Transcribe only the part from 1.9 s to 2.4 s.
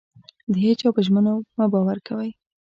مه کوئ.